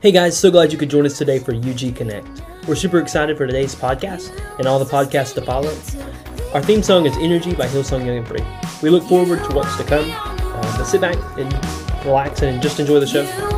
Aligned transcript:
Hey 0.00 0.12
guys, 0.12 0.38
so 0.38 0.48
glad 0.48 0.70
you 0.70 0.78
could 0.78 0.90
join 0.90 1.06
us 1.06 1.18
today 1.18 1.40
for 1.40 1.52
UG 1.52 1.96
Connect. 1.96 2.28
We're 2.68 2.76
super 2.76 3.00
excited 3.00 3.36
for 3.36 3.48
today's 3.48 3.74
podcast 3.74 4.30
and 4.58 4.68
all 4.68 4.78
the 4.78 4.84
podcasts 4.84 5.34
to 5.34 5.42
follow. 5.42 5.76
Our 6.54 6.62
theme 6.62 6.84
song 6.84 7.04
is 7.04 7.16
Energy 7.16 7.52
by 7.52 7.66
Hillsong 7.66 8.06
Young 8.06 8.18
and 8.18 8.28
Free. 8.28 8.44
We 8.80 8.90
look 8.90 9.02
forward 9.08 9.42
to 9.42 9.56
what's 9.56 9.76
to 9.76 9.82
come. 9.82 10.08
Uh, 10.12 10.78
but 10.78 10.84
sit 10.84 11.00
back 11.00 11.16
and 11.36 11.52
relax 12.06 12.42
and 12.42 12.62
just 12.62 12.78
enjoy 12.78 13.00
the 13.00 13.08
show. 13.08 13.57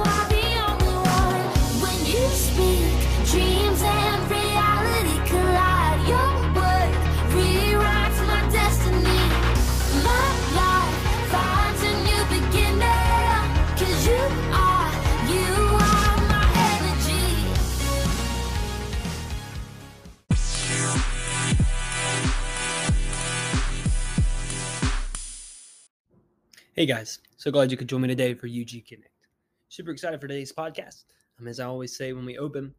Hey 26.80 26.86
guys, 26.86 27.18
so 27.36 27.50
glad 27.50 27.70
you 27.70 27.76
could 27.76 27.90
join 27.90 28.00
me 28.00 28.08
today 28.08 28.32
for 28.32 28.46
UG 28.46 28.86
Connect. 28.88 29.28
Super 29.68 29.90
excited 29.90 30.18
for 30.18 30.26
today's 30.26 30.50
podcast. 30.50 31.04
Um, 31.38 31.46
as 31.46 31.60
I 31.60 31.66
always 31.66 31.94
say 31.94 32.14
when 32.14 32.24
we 32.24 32.38
open, 32.38 32.74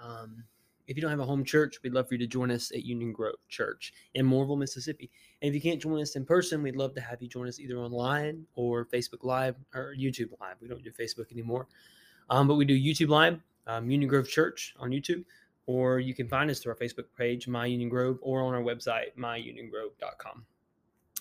um, 0.00 0.44
if 0.86 0.94
you 0.94 1.02
don't 1.02 1.10
have 1.10 1.18
a 1.18 1.24
home 1.24 1.42
church, 1.42 1.82
we'd 1.82 1.92
love 1.92 2.06
for 2.06 2.14
you 2.14 2.18
to 2.18 2.28
join 2.28 2.52
us 2.52 2.70
at 2.70 2.84
Union 2.84 3.12
Grove 3.12 3.40
Church 3.48 3.92
in 4.14 4.24
Mooreville, 4.24 4.56
Mississippi. 4.56 5.10
And 5.42 5.48
if 5.48 5.54
you 5.56 5.60
can't 5.60 5.82
join 5.82 6.00
us 6.00 6.14
in 6.14 6.24
person, 6.24 6.62
we'd 6.62 6.76
love 6.76 6.94
to 6.94 7.00
have 7.00 7.20
you 7.20 7.26
join 7.26 7.48
us 7.48 7.58
either 7.58 7.78
online 7.78 8.46
or 8.54 8.84
Facebook 8.84 9.24
Live 9.24 9.56
or 9.74 9.96
YouTube 9.98 10.30
Live. 10.40 10.54
We 10.62 10.68
don't 10.68 10.84
do 10.84 10.92
Facebook 10.92 11.32
anymore, 11.32 11.66
um, 12.28 12.46
but 12.46 12.54
we 12.54 12.64
do 12.64 12.80
YouTube 12.80 13.08
Live, 13.08 13.40
um, 13.66 13.90
Union 13.90 14.08
Grove 14.08 14.28
Church 14.28 14.76
on 14.78 14.90
YouTube, 14.90 15.24
or 15.66 15.98
you 15.98 16.14
can 16.14 16.28
find 16.28 16.52
us 16.52 16.60
through 16.60 16.74
our 16.74 16.78
Facebook 16.78 17.06
page, 17.18 17.48
My 17.48 17.66
Union 17.66 17.88
Grove, 17.88 18.20
or 18.22 18.42
on 18.42 18.54
our 18.54 18.62
website, 18.62 19.16
myuniongrove.com. 19.18 20.44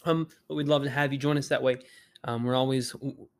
Um, 0.06 0.28
but 0.48 0.56
we'd 0.56 0.68
love 0.68 0.84
to 0.84 0.90
have 0.90 1.12
you 1.12 1.20
join 1.20 1.38
us 1.38 1.48
that 1.50 1.62
way. 1.62 1.78
Um, 2.24 2.44
we're 2.44 2.56
always 2.56 2.96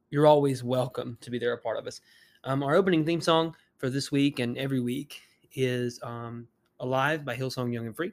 you're 0.10 0.28
always 0.28 0.64
welcome 0.64 1.18
to 1.22 1.30
be 1.30 1.40
there 1.40 1.54
a 1.54 1.58
part 1.58 1.78
of 1.78 1.88
us. 1.88 2.02
Um, 2.44 2.64
our 2.64 2.76
opening 2.76 3.06
theme 3.06 3.22
song 3.22 3.56
for 3.78 3.90
this 3.90 4.12
week 4.12 4.40
and 4.40 4.58
every 4.58 4.80
week 4.80 5.22
is 5.54 6.00
um, 6.04 6.48
"Alive" 6.80 7.26
by 7.26 7.36
Hillsong 7.36 7.74
Young 7.74 7.88
and 7.88 7.96
Free. 7.96 8.12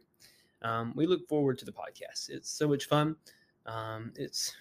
Um, 0.62 0.92
we 0.96 1.06
look 1.06 1.28
forward 1.28 1.58
to 1.58 1.64
the 1.64 1.72
podcast. 1.72 2.28
It's 2.28 2.50
so 2.50 2.68
much 2.68 2.86
fun. 2.86 3.16
Um, 3.66 4.12
it's 4.16 4.54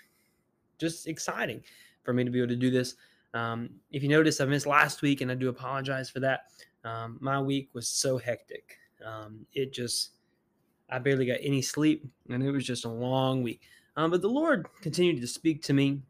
just 0.77 1.08
exciting 1.08 1.61
for 2.03 2.14
me 2.14 2.23
to 2.23 2.30
be 2.30 2.39
able 2.39 2.49
to 2.49 2.55
do 2.55 2.70
this. 2.70 2.95
Um, 3.33 3.70
if 3.92 4.03
you 4.03 4.09
notice, 4.09 4.39
I 4.39 4.45
missed 4.45 4.66
last 4.66 5.02
week, 5.02 5.22
and 5.22 5.31
I 5.31 5.36
do 5.36 5.49
apologize 5.49 6.09
for 6.09 6.20
that. 6.22 6.52
Um, 6.83 7.17
my 7.20 7.39
week 7.39 7.70
was 7.73 7.88
so 7.88 8.17
hectic. 8.17 8.77
Um, 9.03 9.45
it 9.53 9.73
just 9.73 10.11
I 10.89 10.99
barely 10.99 11.25
got 11.25 11.39
any 11.42 11.61
sleep, 11.61 12.05
and 12.30 12.44
it 12.44 12.52
was 12.52 12.66
just 12.66 12.86
a 12.86 12.89
long 12.89 13.42
week. 13.42 13.61
Um, 13.97 14.11
but 14.11 14.21
the 14.21 14.29
Lord 14.29 14.67
continued 14.81 15.21
to 15.21 15.27
speak 15.27 15.61
to 15.63 15.73
me 15.73 16.01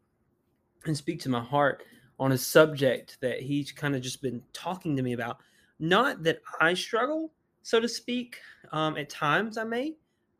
and 0.86 0.96
speak 0.96 1.20
to 1.20 1.28
my 1.28 1.40
heart 1.40 1.82
on 2.18 2.32
a 2.32 2.38
subject 2.38 3.18
that 3.20 3.40
He's 3.40 3.72
kind 3.72 3.94
of 3.94 4.02
just 4.02 4.22
been 4.22 4.42
talking 4.52 4.96
to 4.96 5.02
me 5.02 5.12
about. 5.12 5.38
Not 5.78 6.22
that 6.24 6.40
I 6.60 6.74
struggle, 6.74 7.32
so 7.62 7.80
to 7.80 7.88
speak. 7.88 8.38
Um, 8.72 8.96
at 8.96 9.10
times 9.10 9.58
I 9.58 9.64
may, 9.64 9.94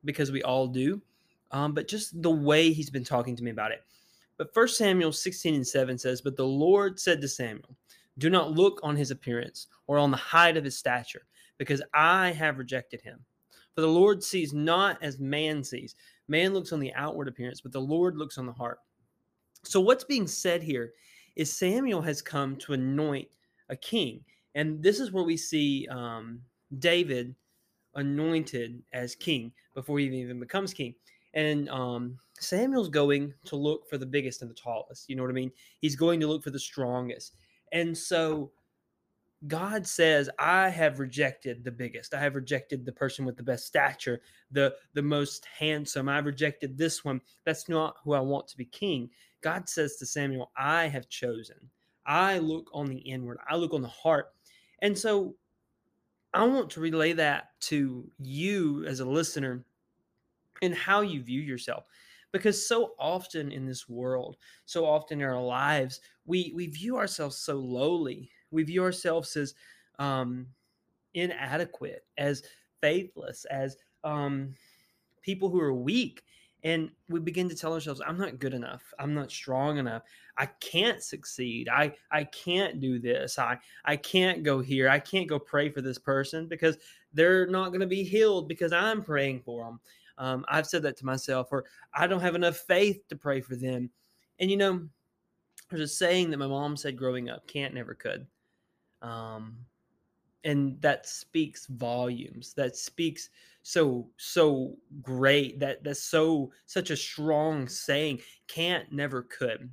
because 0.05 0.33
we 0.33 0.43
all 0.43 0.67
do, 0.67 1.01
um, 1.53 1.75
but 1.75 1.89
just 1.89 2.21
the 2.23 2.31
way 2.31 2.73
He's 2.73 2.91
been 2.91 3.05
talking 3.05 3.37
to 3.37 3.45
me 3.45 3.51
about 3.51 3.73
it. 3.73 3.85
But 4.39 4.53
First 4.53 4.77
Samuel 4.77 5.13
16 5.13 5.55
and 5.55 5.67
7 5.67 5.99
says, 5.99 6.21
But 6.21 6.37
the 6.37 6.47
Lord 6.47 7.01
said 7.01 7.21
to 7.21 7.29
Samuel, 7.29 7.77
Do 8.19 8.29
not 8.31 8.53
look 8.53 8.81
on 8.83 8.97
his 8.97 9.11
appearance 9.11 9.69
or 9.87 9.99
on 9.99 10.11
the 10.11 10.17
height 10.17 10.57
of 10.57 10.65
his 10.65 10.77
stature, 10.77 11.23
because 11.59 11.83
I 11.95 12.33
have 12.33 12.59
rejected 12.59 13.01
him. 13.01 13.21
For 13.75 13.81
the 13.83 13.89
Lord 13.89 14.23
sees 14.23 14.53
not 14.53 15.03
as 15.03 15.19
man 15.19 15.63
sees. 15.63 15.95
Man 16.29 16.53
looks 16.53 16.73
on 16.73 16.81
the 16.81 16.93
outward 16.95 17.29
appearance, 17.29 17.61
but 17.61 17.73
the 17.73 17.81
Lord 17.81 18.17
looks 18.17 18.39
on 18.39 18.47
the 18.47 18.53
heart. 18.53 18.81
So, 19.63 19.81
what's 19.81 20.05
being 20.05 20.27
said 20.27 20.63
here 20.63 20.93
is 21.37 21.53
Samuel 21.53 22.03
has 22.03 22.23
come 22.23 22.57
to 22.57 22.73
anoint 22.73 23.29
a 23.69 23.77
king. 23.77 24.25
And 24.55 24.83
this 24.83 25.01
is 25.01 25.13
where 25.13 25.25
we 25.25 25.37
see 25.37 25.87
um, 25.91 26.41
David 26.79 27.35
anointed 27.95 28.83
as 28.93 29.15
king 29.15 29.53
before 29.75 29.99
he 29.99 30.07
even 30.07 30.41
becomes 30.41 30.73
king. 30.73 30.95
And 31.35 31.69
um, 31.69 32.19
Samuel's 32.39 32.89
going 32.89 33.35
to 33.45 33.57
look 33.57 33.89
for 33.89 33.99
the 33.99 34.07
biggest 34.07 34.41
and 34.41 34.51
the 34.51 34.55
tallest. 34.55 35.09
You 35.09 35.17
know 35.17 35.23
what 35.23 35.31
I 35.31 35.35
mean? 35.35 35.53
He's 35.81 35.97
going 35.97 36.21
to 36.21 36.27
look 36.27 36.43
for 36.43 36.51
the 36.51 36.59
strongest. 36.59 37.35
And 37.73 37.97
so 37.97 38.51
God 39.47 39.87
says, 39.87 40.31
I 40.39 40.71
have 40.71 40.99
rejected 40.99 41.63
the 41.63 41.71
biggest. 41.71 42.15
I 42.15 42.21
have 42.21 42.35
rejected 42.35 42.85
the 42.85 42.93
person 42.93 43.25
with 43.25 43.37
the 43.37 43.43
best 43.43 43.67
stature, 43.67 44.21
the, 44.51 44.75
the 44.95 45.03
most 45.03 45.47
handsome. 45.59 46.09
I've 46.09 46.25
rejected 46.25 46.77
this 46.77 47.05
one. 47.05 47.21
That's 47.45 47.69
not 47.69 47.97
who 48.03 48.15
I 48.15 48.21
want 48.21 48.49
to 48.49 48.57
be 48.57 48.65
king. 48.65 49.11
God 49.43 49.69
says 49.69 49.97
to 49.97 50.07
Samuel, 50.07 50.51
I 50.57 50.89
have 50.89 51.09
chosen. 51.09 51.57
I 52.07 52.39
look 52.39 52.71
on 52.73 52.87
the 52.87 52.99
inward, 52.99 53.39
I 53.49 53.57
look 53.57 53.75
on 53.75 53.83
the 53.83 53.89
heart. 53.89 54.33
And 54.81 54.97
so 54.97 55.35
I 56.33 56.45
want 56.45 56.71
to 56.71 56.81
relay 56.81 57.13
that 57.15 57.51
to 57.63 58.09
you 58.19 58.85
as 58.87 59.01
a 59.01 59.05
listener 59.05 59.65
and 60.63 60.75
how 60.75 61.01
you 61.01 61.23
view 61.23 61.41
yourself. 61.41 61.85
Because 62.33 62.67
so 62.67 62.93
often 62.99 63.51
in 63.53 63.67
this 63.67 63.89
world, 63.89 64.37
so 64.67 64.85
often 64.85 65.21
in 65.21 65.27
our 65.27 65.43
lives, 65.43 66.01
we, 66.27 66.53
we 66.55 66.67
view 66.67 66.97
ourselves 66.97 67.37
so 67.37 67.55
lowly. 67.55 68.31
We 68.51 68.63
view 68.63 68.83
ourselves 68.83 69.37
as 69.37 69.55
um, 69.99 70.47
inadequate, 71.15 72.05
as 72.19 72.43
faithless, 72.81 73.45
as 73.47 73.77
um, 74.05 74.55
people 75.23 75.49
who 75.49 75.61
are 75.61 75.75
weak. 75.75 76.23
And 76.65 76.91
we 77.09 77.21
begin 77.21 77.49
to 77.49 77.55
tell 77.55 77.75
ourselves, 77.75 78.01
I'm 78.05 78.19
not 78.19 78.39
good 78.39 78.55
enough. 78.55 78.83
I'm 78.99 79.15
not 79.15 79.31
strong 79.31 79.79
enough. 79.79 80.03
I 80.37 80.47
can't 80.47 81.03
succeed. 81.03 81.69
I, 81.69 81.93
I 82.11 82.25
can't 82.25 82.81
do 82.81 82.99
this. 82.99 83.39
I, 83.39 83.59
I 83.85 83.97
can't 83.97 84.43
go 84.43 84.61
here. 84.61 84.89
I 84.89 84.99
can't 84.99 85.29
go 85.29 85.39
pray 85.39 85.69
for 85.69 85.81
this 85.81 85.99
person 85.99 86.47
because 86.47 86.77
they're 87.13 87.47
not 87.47 87.69
going 87.69 87.81
to 87.81 87.87
be 87.87 88.03
healed 88.03 88.49
because 88.49 88.73
I'm 88.73 89.03
praying 89.03 89.43
for 89.45 89.65
them. 89.65 89.81
Um, 90.19 90.45
I've 90.49 90.67
said 90.67 90.83
that 90.83 90.97
to 90.99 91.07
myself, 91.07 91.49
or 91.53 91.65
I 91.95 92.07
don't 92.07 92.21
have 92.21 92.35
enough 92.35 92.57
faith 92.57 93.07
to 93.09 93.17
pray 93.17 93.41
for 93.41 93.55
them. 93.55 93.91
And 94.39 94.51
you 94.51 94.57
know, 94.57 94.83
there's 95.71 95.83
a 95.83 95.89
saying 95.89 96.31
that 96.31 96.39
my 96.39 96.47
mom 96.47 96.77
said 96.77 96.97
growing 96.97 97.29
up 97.29 97.47
can't, 97.47 97.75
never 97.75 97.95
could. 97.95 98.27
Um, 99.07 99.57
and 100.45 100.81
that 100.81 101.07
speaks 101.07 101.67
volumes. 101.67 102.55
That 102.55 102.77
speaks 102.77 103.31
so, 103.63 104.09
so 104.17 104.77
great. 105.03 105.59
That 105.59 105.83
that's 105.83 106.03
so, 106.03 106.53
such 106.67 106.91
a 106.91 106.97
strong 106.97 107.69
saying. 107.69 108.21
Can't, 108.49 108.91
never 108.93 109.23
could. 109.23 109.71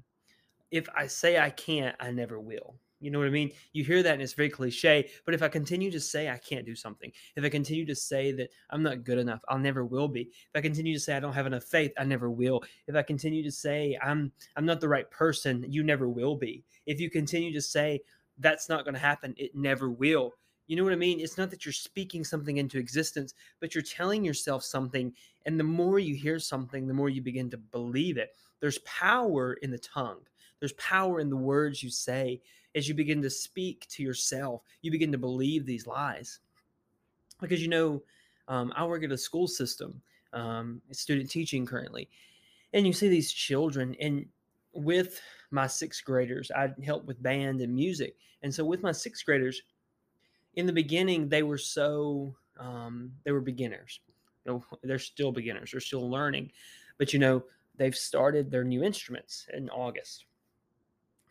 If 0.72 0.88
I 0.96 1.08
say 1.08 1.40
I 1.40 1.52
can't, 1.52 1.96
I 2.00 2.12
never 2.12 2.40
will. 2.40 2.76
You 3.04 3.12
know 3.12 3.20
what 3.20 3.28
I 3.28 3.32
mean? 3.32 3.52
You 3.74 3.84
hear 3.84 4.02
that 4.02 4.14
and 4.14 4.22
it's 4.22 4.32
very 4.32 4.50
cliche. 4.50 5.10
But 5.26 5.36
if 5.36 5.44
I 5.44 5.50
continue 5.50 5.92
to 5.92 6.00
say 6.00 6.30
I 6.30 6.38
can't 6.38 6.66
do 6.66 6.74
something, 6.74 7.12
if 7.36 7.44
I 7.44 7.50
continue 7.50 7.86
to 7.86 7.96
say 7.96 8.32
that 8.32 8.50
I'm 8.70 8.82
not 8.82 9.04
good 9.04 9.18
enough, 9.18 9.42
I'll 9.50 9.60
never 9.60 9.84
will 9.84 10.08
be. 10.08 10.22
If 10.22 10.56
I 10.56 10.62
continue 10.62 10.94
to 10.94 11.00
say 11.00 11.18
I 11.18 11.20
don't 11.20 11.34
have 11.34 11.46
enough 11.46 11.66
faith, 11.66 11.92
I 11.98 12.06
never 12.06 12.32
will. 12.32 12.64
If 12.88 12.96
I 12.96 13.02
continue 13.04 13.44
to 13.44 13.52
say 13.52 14.00
I'm 14.02 14.32
I'm 14.56 14.66
not 14.66 14.80
the 14.80 14.88
right 14.88 15.10
person, 15.12 15.66
you 15.68 15.84
never 15.84 16.08
will 16.08 16.38
be. 16.38 16.64
If 16.86 17.02
you 17.02 17.10
continue 17.10 17.52
to 17.52 17.62
say 17.62 18.00
that's 18.40 18.70
not 18.70 18.84
going 18.84 18.94
to 18.94 19.00
happen, 19.00 19.34
it 19.38 19.56
never 19.56 19.90
will. 19.90 20.34
You 20.68 20.78
know 20.78 20.84
what 20.84 20.94
I 20.94 20.98
mean? 20.98 21.20
It's 21.20 21.38
not 21.38 21.50
that 21.50 21.66
you're 21.66 21.74
speaking 21.74 22.24
something 22.24 22.58
into 22.58 22.78
existence, 22.78 23.34
but 23.60 23.76
you're 23.76 23.84
telling 23.84 24.24
yourself 24.24 24.64
something. 24.64 25.14
And 25.46 25.60
the 25.60 25.64
more 25.64 26.00
you 26.00 26.16
hear 26.16 26.40
something, 26.40 26.88
the 26.88 26.94
more 26.94 27.10
you 27.10 27.22
begin 27.22 27.50
to 27.50 27.58
believe 27.58 28.18
it. 28.18 28.36
There's 28.60 28.80
power 28.80 29.54
in 29.62 29.72
the 29.72 29.78
tongue, 29.78 30.22
there's 30.60 30.74
power 30.74 31.20
in 31.20 31.30
the 31.30 31.36
words 31.36 31.84
you 31.84 31.90
say 31.90 32.40
as 32.76 32.88
you 32.88 32.94
begin 32.94 33.22
to 33.22 33.30
speak 33.30 33.86
to 33.90 34.04
yourself, 34.04 34.62
you 34.82 34.92
begin 34.92 35.12
to 35.12 35.18
believe 35.18 35.66
these 35.66 35.86
lies. 35.86 36.40
Because 37.42 37.62
you 37.62 37.68
know, 37.68 38.02
um, 38.48 38.74
I 38.76 38.86
work 38.86 39.04
at 39.04 39.12
a 39.12 39.18
school 39.18 39.48
system, 39.48 40.02
um, 40.32 40.82
student 40.92 41.30
teaching 41.30 41.66
currently, 41.66 42.10
and 42.74 42.88
you 42.88 42.94
see 42.94 43.10
these 43.10 43.32
children, 43.32 43.96
and 44.00 44.26
with 44.74 45.22
my 45.54 45.68
sixth 45.68 46.04
graders, 46.04 46.52
I 46.52 46.70
help 46.84 47.06
with 47.06 47.22
band 47.22 47.62
and 47.62 47.74
music, 47.74 48.16
and 48.42 48.54
so 48.54 48.66
with 48.66 48.84
my 48.84 48.92
sixth 48.92 49.26
graders, 49.26 49.62
in 50.56 50.66
the 50.66 50.74
beginning, 50.74 51.30
they 51.30 51.44
were 51.44 51.58
so 51.58 52.36
um, 52.60 53.12
they 53.24 53.32
were 53.32 53.42
beginners. 53.42 54.02
They're 54.84 55.00
still 55.00 55.32
beginners. 55.32 55.72
They're 55.72 55.80
still 55.80 56.10
learning, 56.10 56.52
but 56.98 57.14
you 57.14 57.20
know, 57.20 57.44
they've 57.78 57.96
started 57.96 58.52
their 58.52 58.64
new 58.64 58.84
instruments 58.84 59.48
in 59.54 59.70
August 59.70 60.26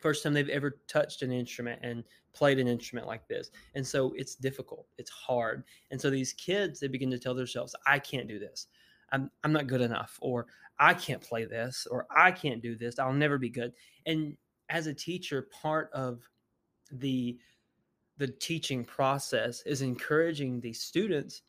first 0.03 0.21
time 0.21 0.33
they've 0.33 0.49
ever 0.49 0.81
touched 0.89 1.21
an 1.21 1.31
instrument 1.31 1.79
and 1.81 2.03
played 2.33 2.59
an 2.59 2.67
instrument 2.67 3.07
like 3.07 3.25
this. 3.29 3.51
And 3.73 3.87
so 3.87 4.13
it's 4.17 4.35
difficult, 4.35 4.85
it's 4.97 5.09
hard. 5.09 5.63
And 5.91 5.99
so 5.99 6.09
these 6.09 6.33
kids, 6.33 6.81
they 6.81 6.89
begin 6.89 7.09
to 7.11 7.17
tell 7.17 7.33
themselves, 7.33 7.73
I 7.87 7.99
can't 7.99 8.27
do 8.27 8.37
this. 8.37 8.67
I'm, 9.13 9.31
I'm 9.43 9.53
not 9.53 9.67
good 9.67 9.81
enough, 9.81 10.17
or 10.21 10.47
I 10.79 10.93
can't 10.93 11.21
play 11.21 11.45
this, 11.45 11.87
or 11.89 12.05
I 12.13 12.31
can't 12.31 12.61
do 12.61 12.75
this. 12.75 12.99
I'll 12.99 13.13
never 13.13 13.37
be 13.37 13.49
good. 13.49 13.71
And 14.05 14.35
as 14.69 14.87
a 14.87 14.93
teacher, 14.93 15.47
part 15.61 15.89
of 15.93 16.27
the 16.91 17.37
the 18.17 18.27
teaching 18.27 18.83
process 18.85 19.63
is 19.65 19.81
encouraging 19.81 20.59
these 20.59 20.81
students 20.81 21.41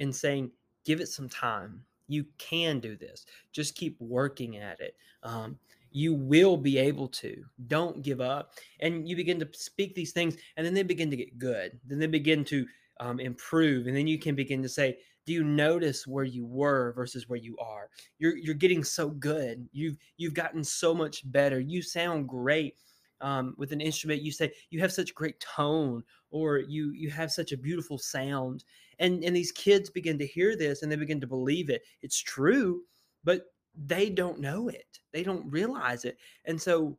and 0.00 0.14
saying, 0.14 0.50
give 0.84 1.00
it 1.00 1.08
some 1.08 1.28
time. 1.28 1.84
You 2.08 2.24
can 2.38 2.80
do 2.80 2.96
this. 2.96 3.26
Just 3.52 3.76
keep 3.76 3.96
working 4.00 4.56
at 4.56 4.80
it. 4.80 4.96
Um, 5.22 5.56
you 5.92 6.14
will 6.14 6.56
be 6.56 6.78
able 6.78 7.08
to. 7.08 7.44
Don't 7.68 8.02
give 8.02 8.20
up. 8.20 8.54
And 8.80 9.08
you 9.08 9.14
begin 9.14 9.38
to 9.40 9.48
speak 9.52 9.94
these 9.94 10.12
things, 10.12 10.36
and 10.56 10.66
then 10.66 10.74
they 10.74 10.82
begin 10.82 11.10
to 11.10 11.16
get 11.16 11.38
good. 11.38 11.78
Then 11.86 12.00
they 12.00 12.08
begin 12.08 12.44
to 12.46 12.66
um, 12.98 13.20
improve. 13.20 13.86
And 13.86 13.96
then 13.96 14.08
you 14.08 14.18
can 14.18 14.34
begin 14.34 14.62
to 14.62 14.68
say, 14.68 14.98
do 15.26 15.32
you 15.32 15.44
notice 15.44 16.06
where 16.06 16.24
you 16.24 16.46
were 16.46 16.92
versus 16.92 17.28
where 17.28 17.38
you 17.38 17.56
are? 17.58 17.88
You're 18.18 18.36
you're 18.36 18.54
getting 18.54 18.84
so 18.84 19.10
good. 19.10 19.68
You've 19.72 19.96
you've 20.16 20.34
gotten 20.34 20.64
so 20.64 20.94
much 20.94 21.30
better. 21.30 21.60
You 21.60 21.82
sound 21.82 22.28
great 22.28 22.76
um, 23.20 23.54
with 23.58 23.72
an 23.72 23.80
instrument. 23.80 24.22
You 24.22 24.32
say 24.32 24.52
you 24.70 24.80
have 24.80 24.92
such 24.92 25.14
great 25.14 25.38
tone 25.40 26.02
or 26.30 26.58
you 26.58 26.92
you 26.92 27.10
have 27.10 27.30
such 27.30 27.52
a 27.52 27.58
beautiful 27.58 27.98
sound. 27.98 28.64
And 28.98 29.22
and 29.24 29.34
these 29.36 29.52
kids 29.52 29.90
begin 29.90 30.18
to 30.18 30.26
hear 30.26 30.56
this 30.56 30.82
and 30.82 30.90
they 30.90 30.96
begin 30.96 31.20
to 31.20 31.26
believe 31.26 31.70
it. 31.70 31.82
It's 32.02 32.20
true 32.20 32.82
but 33.22 33.46
they 33.86 34.10
don't 34.10 34.40
know 34.40 34.68
it. 34.68 34.98
They 35.12 35.22
don't 35.22 35.48
realize 35.50 36.04
it. 36.04 36.16
And 36.46 36.60
so 36.60 36.98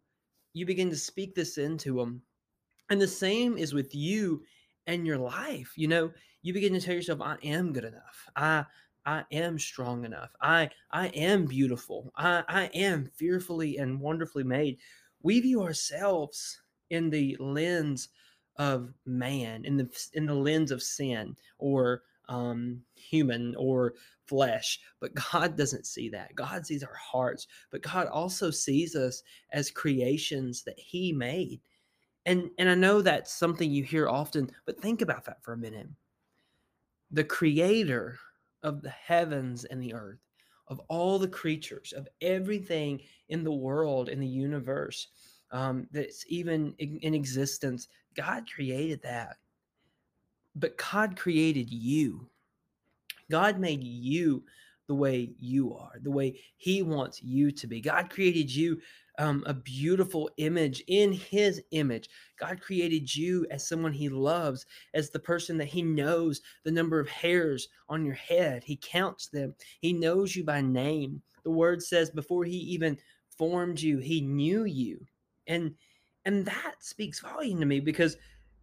you 0.54 0.66
begin 0.66 0.90
to 0.90 0.96
speak 0.96 1.36
this 1.36 1.58
into 1.58 1.96
them 1.98 2.22
and 2.90 3.02
the 3.02 3.08
same 3.08 3.58
is 3.58 3.74
with 3.74 3.96
you 3.96 4.44
and 4.88 5.06
your 5.06 5.18
life 5.18 5.74
you 5.75 5.88
know 5.88 6.12
you 6.42 6.54
begin 6.54 6.74
to 6.74 6.81
tell 6.81 6.95
yourself 6.95 7.22
i 7.22 7.38
am 7.44 7.74
good 7.74 7.86
enough. 7.86 8.30
I 8.36 8.66
i 9.06 9.24
am 9.31 9.57
strong 9.60 10.06
enough. 10.06 10.31
I 10.42 10.69
i 10.92 11.07
am 11.07 11.45
beautiful. 11.45 12.12
I 12.16 12.44
i 12.48 12.63
am 12.74 13.10
fearfully 13.16 13.78
and 13.78 14.00
wonderfully 14.00 14.44
made. 14.44 14.78
We 15.22 15.39
view 15.39 15.62
ourselves 15.62 16.62
in 16.89 17.10
the 17.10 17.38
lens 17.39 18.10
of 18.57 18.94
man 19.06 19.66
in 19.66 19.78
the 19.78 19.89
in 20.13 20.25
the 20.25 20.36
lens 20.36 20.72
of 20.72 20.84
sin 20.84 21.36
or 21.57 22.04
um, 22.30 22.81
human 22.95 23.56
or 23.57 23.94
flesh 24.25 24.80
but 25.00 25.13
god 25.13 25.57
doesn't 25.57 25.86
see 25.86 26.10
that. 26.10 26.36
God 26.36 26.66
sees 26.66 26.84
our 26.84 26.95
hearts 26.95 27.48
but 27.72 27.81
god 27.81 28.07
also 28.07 28.51
sees 28.51 28.95
us 28.95 29.24
as 29.51 29.72
creations 29.72 30.63
that 30.63 30.80
he 30.80 31.12
made 31.12 31.62
and 32.26 32.50
and 32.58 32.70
i 32.70 32.76
know 32.76 33.02
that's 33.02 33.34
something 33.34 33.72
you 33.72 33.84
hear 33.84 34.08
often 34.08 34.50
but 34.66 34.80
think 34.80 35.02
about 35.02 35.26
that 35.26 35.44
for 35.44 35.54
a 35.54 35.58
minute. 35.58 35.88
The 37.12 37.24
creator 37.24 38.18
of 38.64 38.82
the 38.82 38.90
heavens 38.90 39.66
and 39.66 39.82
the 39.82 39.94
earth 39.94 40.20
of 40.68 40.80
all 40.88 41.20
the 41.20 41.28
creatures 41.28 41.94
of 41.96 42.08
everything 42.22 43.02
in 43.30 43.44
the 43.44 43.52
world 43.52 44.08
in 44.08 44.20
the 44.20 44.28
universe 44.28 45.08
um, 45.52 45.88
that's 45.92 46.24
even 46.28 46.74
in, 46.78 46.98
in 47.00 47.14
existence 47.14 47.88
god 48.16 48.46
created 48.54 49.02
that. 49.02 49.38
But 50.56 50.78
god 50.78 51.18
created 51.18 51.70
you. 51.72 52.30
God 53.30 53.60
made 53.60 53.84
you 53.84 54.44
the 54.88 54.95
way 54.95 55.33
you 55.39 55.74
are 55.75 56.00
the 56.01 56.12
way 56.12 56.39
he 56.57 56.81
wants 56.81 57.22
you 57.22 57.51
to 57.51 57.68
be 57.68 57.80
god 57.80 58.10
created 58.10 58.54
you 58.54 58.78
um, 59.19 59.44
a 59.45 59.54
beautiful 59.54 60.30
image 60.38 60.83
in 60.88 61.12
his 61.12 61.62
image. 61.72 62.10
God 62.39 62.62
created 62.62 63.13
you 63.13 63.45
as 63.51 63.68
someone 63.68 63.94
he 63.94 64.10
loves, 64.10 64.66
as 64.94 65.10
the 65.10 65.19
person 65.19 65.57
that 65.57 65.68
he 65.68 65.81
knows 65.81 66.42
the 66.63 66.72
number 66.72 67.00
of 67.00 67.07
hairs 67.07 67.68
on 67.89 68.06
your 68.06 68.16
head. 68.16 68.63
He 68.63 68.78
counts 68.78 69.28
them, 69.28 69.54
he 69.80 69.94
knows 69.94 70.36
you 70.36 70.44
by 70.44 70.62
name. 70.62 71.22
The 71.44 71.51
word 71.51 71.81
says 71.84 72.10
before 72.10 72.45
he 72.45 72.57
even 72.57 72.98
formed 73.38 73.80
you, 73.80 73.98
he 73.98 74.22
knew 74.22 74.66
you. 74.66 75.06
And 75.48 75.75
and 76.25 76.45
that 76.45 76.75
speaks 76.80 77.19
volume 77.19 77.60
to 77.60 77.66
me 77.66 77.80
because 77.80 78.16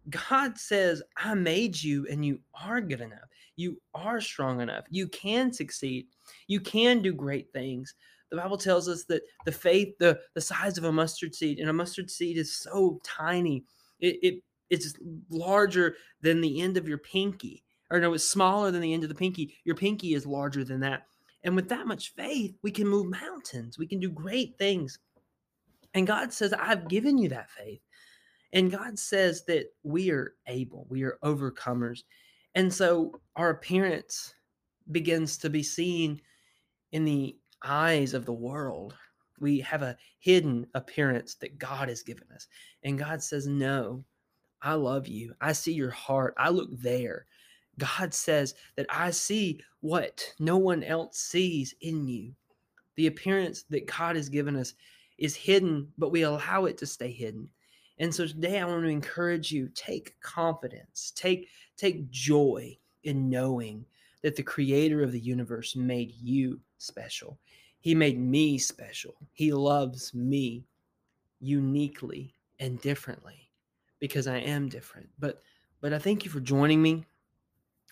God 0.09 0.57
says, 0.57 1.01
I 1.17 1.33
made 1.33 1.81
you 1.81 2.07
and 2.09 2.25
you 2.25 2.39
are 2.63 2.81
good 2.81 3.01
enough. 3.01 3.19
You 3.55 3.81
are 3.93 4.21
strong 4.21 4.61
enough. 4.61 4.85
You 4.89 5.07
can 5.07 5.51
succeed. 5.51 6.07
You 6.47 6.59
can 6.61 7.01
do 7.01 7.13
great 7.13 7.51
things 7.53 7.93
the 8.29 8.37
Bible 8.37 8.57
tells 8.57 8.87
us 8.87 9.05
that 9.05 9.23
the 9.45 9.51
faith, 9.51 9.97
the, 9.99 10.19
the 10.35 10.41
size 10.41 10.77
of 10.77 10.83
a 10.83 10.91
mustard 10.91 11.33
seed, 11.33 11.59
and 11.59 11.69
a 11.69 11.73
mustard 11.73 12.09
seed 12.09 12.37
is 12.37 12.55
so 12.55 12.99
tiny. 13.03 13.63
It, 13.99 14.19
it 14.21 14.43
it's 14.69 14.93
larger 15.31 15.95
than 16.21 16.41
the 16.41 16.61
end 16.61 16.77
of 16.77 16.87
your 16.87 16.99
pinky. 16.99 17.63
Or 17.89 17.99
no, 17.99 18.13
it's 18.13 18.29
smaller 18.29 18.69
than 18.69 18.81
the 18.81 18.93
end 18.93 19.01
of 19.01 19.09
the 19.09 19.15
pinky. 19.15 19.55
Your 19.63 19.75
pinky 19.75 20.13
is 20.13 20.27
larger 20.27 20.63
than 20.63 20.79
that. 20.81 21.07
And 21.43 21.55
with 21.55 21.69
that 21.69 21.87
much 21.87 22.13
faith, 22.13 22.55
we 22.61 22.69
can 22.69 22.87
move 22.87 23.07
mountains. 23.07 23.79
We 23.79 23.87
can 23.87 23.99
do 23.99 24.11
great 24.11 24.57
things. 24.59 24.99
And 25.95 26.05
God 26.05 26.31
says, 26.31 26.53
I've 26.53 26.87
given 26.87 27.17
you 27.17 27.29
that 27.29 27.49
faith. 27.49 27.81
And 28.53 28.71
God 28.71 28.97
says 28.97 29.43
that 29.45 29.67
we 29.83 30.11
are 30.11 30.33
able, 30.47 30.87
we 30.89 31.03
are 31.03 31.19
overcomers. 31.23 32.03
And 32.55 32.73
so 32.73 33.19
our 33.35 33.51
appearance 33.51 34.33
begins 34.91 35.37
to 35.39 35.49
be 35.49 35.61
seen 35.61 36.21
in 36.91 37.05
the 37.05 37.37
eyes 37.63 38.13
of 38.13 38.25
the 38.25 38.33
world. 38.33 38.95
We 39.39 39.59
have 39.59 39.83
a 39.83 39.97
hidden 40.19 40.65
appearance 40.73 41.35
that 41.35 41.59
God 41.59 41.89
has 41.89 42.01
given 42.01 42.27
us. 42.33 42.47
And 42.83 42.97
God 42.97 43.21
says, 43.21 43.47
No, 43.47 44.03
I 44.61 44.73
love 44.73 45.07
you. 45.07 45.33
I 45.39 45.53
see 45.53 45.73
your 45.73 45.91
heart. 45.91 46.33
I 46.37 46.49
look 46.49 46.69
there. 46.71 47.25
God 47.77 48.13
says 48.13 48.55
that 48.75 48.87
I 48.89 49.11
see 49.11 49.61
what 49.79 50.21
no 50.39 50.57
one 50.57 50.83
else 50.83 51.17
sees 51.17 51.73
in 51.81 52.07
you. 52.07 52.33
The 52.95 53.07
appearance 53.07 53.63
that 53.69 53.87
God 53.87 54.17
has 54.17 54.27
given 54.27 54.57
us 54.57 54.73
is 55.17 55.35
hidden, 55.35 55.87
but 55.97 56.11
we 56.11 56.23
allow 56.23 56.65
it 56.65 56.77
to 56.79 56.85
stay 56.85 57.11
hidden. 57.11 57.49
And 57.99 58.13
so 58.13 58.25
today 58.25 58.59
I 58.59 58.65
want 58.65 58.83
to 58.83 58.89
encourage 58.89 59.51
you 59.51 59.69
take 59.75 60.19
confidence, 60.21 61.11
take 61.15 61.49
take 61.77 62.09
joy 62.09 62.77
in 63.03 63.29
knowing 63.29 63.85
that 64.21 64.35
the 64.35 64.43
creator 64.43 65.03
of 65.03 65.11
the 65.11 65.19
universe 65.19 65.75
made 65.75 66.13
you 66.21 66.59
special. 66.77 67.37
He 67.81 67.95
made 67.95 68.19
me 68.19 68.57
special. 68.57 69.15
He 69.33 69.53
loves 69.53 70.13
me 70.13 70.65
uniquely 71.39 72.33
and 72.59 72.81
differently 72.81 73.49
because 73.99 74.27
I 74.27 74.37
am 74.37 74.69
different. 74.69 75.09
But 75.19 75.41
but 75.81 75.93
I 75.93 75.99
thank 75.99 76.25
you 76.25 76.31
for 76.31 76.39
joining 76.39 76.81
me. 76.81 77.05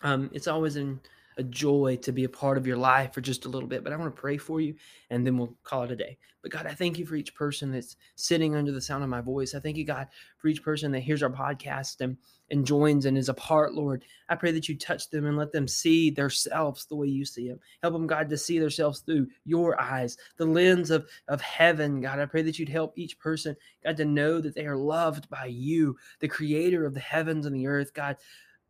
Um, 0.01 0.29
it's 0.33 0.47
always 0.47 0.75
an 0.75 0.99
a 1.37 1.43
joy 1.43 1.97
to 2.01 2.11
be 2.11 2.23
a 2.23 2.29
part 2.29 2.57
of 2.57 2.65
your 2.65 2.77
life 2.77 3.13
for 3.13 3.21
just 3.21 3.45
a 3.45 3.49
little 3.49 3.69
bit. 3.69 3.83
But 3.83 3.93
I 3.93 3.95
want 3.95 4.15
to 4.15 4.19
pray 4.19 4.37
for 4.37 4.59
you 4.59 4.75
and 5.09 5.25
then 5.25 5.37
we'll 5.37 5.55
call 5.63 5.83
it 5.83 5.91
a 5.91 5.95
day. 5.95 6.17
But 6.41 6.51
God, 6.51 6.65
I 6.65 6.73
thank 6.73 6.97
you 6.97 7.05
for 7.05 7.15
each 7.15 7.35
person 7.35 7.71
that's 7.71 7.95
sitting 8.15 8.55
under 8.55 8.71
the 8.71 8.81
sound 8.81 9.03
of 9.03 9.09
my 9.09 9.21
voice. 9.21 9.53
I 9.53 9.59
thank 9.59 9.77
you, 9.77 9.85
God, 9.85 10.07
for 10.37 10.47
each 10.47 10.63
person 10.63 10.91
that 10.91 11.01
hears 11.01 11.21
our 11.21 11.29
podcast 11.29 12.01
and, 12.01 12.15
and 12.51 12.65
joins 12.65 13.05
and 13.05 13.17
is 13.17 13.29
a 13.29 13.33
part, 13.33 13.73
Lord. 13.73 14.05
I 14.29 14.35
pray 14.35 14.51
that 14.51 14.69
you 14.69 14.77
touch 14.77 15.09
them 15.09 15.25
and 15.25 15.35
let 15.35 15.51
them 15.51 15.67
see 15.67 16.09
themselves 16.09 16.85
the 16.85 16.95
way 16.95 17.07
you 17.07 17.25
see 17.25 17.49
them. 17.49 17.59
Help 17.81 17.93
them, 17.93 18.07
God, 18.07 18.29
to 18.29 18.37
see 18.37 18.59
themselves 18.59 19.01
through 19.01 19.27
your 19.45 19.79
eyes, 19.81 20.17
the 20.37 20.45
lens 20.45 20.89
of, 20.89 21.07
of 21.27 21.41
heaven. 21.41 22.01
God, 22.01 22.19
I 22.19 22.25
pray 22.25 22.43
that 22.43 22.57
you'd 22.57 22.69
help 22.69 22.97
each 22.97 23.19
person, 23.19 23.55
God, 23.83 23.97
to 23.97 24.05
know 24.05 24.39
that 24.39 24.55
they 24.55 24.65
are 24.65 24.77
loved 24.77 25.29
by 25.29 25.45
you, 25.47 25.97
the 26.19 26.27
creator 26.27 26.85
of 26.85 26.93
the 26.93 26.99
heavens 26.99 27.45
and 27.45 27.55
the 27.55 27.67
earth. 27.67 27.93
God, 27.93 28.15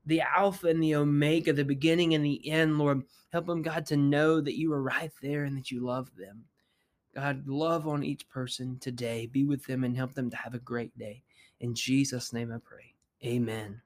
the 0.07 0.21
Alpha 0.21 0.67
and 0.67 0.81
the 0.81 0.95
Omega, 0.95 1.53
the 1.53 1.63
beginning 1.63 2.13
and 2.15 2.25
the 2.25 2.49
end, 2.49 2.79
Lord. 2.79 3.03
Help 3.31 3.45
them, 3.45 3.61
God, 3.61 3.85
to 3.87 3.97
know 3.97 4.41
that 4.41 4.57
you 4.57 4.71
are 4.73 4.81
right 4.81 5.11
there 5.21 5.43
and 5.43 5.55
that 5.57 5.69
you 5.69 5.81
love 5.81 6.09
them. 6.17 6.45
God, 7.13 7.47
love 7.47 7.87
on 7.87 8.03
each 8.03 8.27
person 8.29 8.77
today. 8.79 9.25
Be 9.25 9.43
with 9.43 9.65
them 9.65 9.83
and 9.83 9.95
help 9.95 10.13
them 10.13 10.29
to 10.29 10.37
have 10.37 10.53
a 10.53 10.59
great 10.59 10.97
day. 10.97 11.23
In 11.59 11.75
Jesus' 11.75 12.31
name 12.31 12.51
I 12.53 12.59
pray. 12.59 12.93
Amen. 13.25 13.81